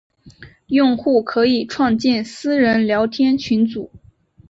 [0.65, 3.91] 用户可以创建私人聊天群组。